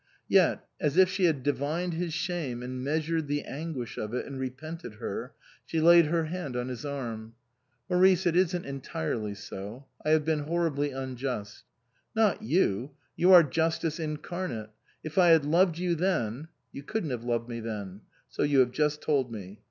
Yet, 0.27 0.65
as 0.79 0.97
if 0.97 1.09
she 1.09 1.25
had 1.25 1.43
divined 1.43 1.93
his 1.93 2.11
shame 2.11 2.63
and 2.63 2.83
measured 2.83 3.27
the 3.27 3.43
anguish 3.43 3.99
of 3.99 4.15
it 4.15 4.25
and 4.25 4.39
repented 4.39 4.95
her, 4.95 5.35
she 5.63 5.79
laid 5.79 6.07
her 6.07 6.23
hand 6.23 6.57
on 6.57 6.69
his 6.69 6.83
arm." 6.83 7.35
Maurice, 7.87 8.25
it 8.25 8.35
isn't 8.35 8.65
entirely 8.65 9.35
so. 9.35 9.85
I 10.03 10.09
have 10.09 10.25
been 10.25 10.39
horribly 10.39 10.89
unjust."" 10.89 11.65
Not 12.15 12.41
you! 12.41 12.95
You 13.15 13.31
are 13.31 13.43
justice 13.43 13.99
incarnate. 13.99 14.71
If 15.03 15.19
I 15.19 15.27
had 15.27 15.45
loved 15.45 15.77
you 15.77 15.93
then 15.93 16.47
""You 16.73 16.81
couldn't 16.81 17.11
have 17.11 17.23
loved 17.23 17.47
me 17.47 17.59
then."" 17.59 18.01
So 18.31 18.41
you 18.41 18.57
have 18.61 18.71
just 18.71 19.03
told 19.03 19.31
me." 19.31 19.59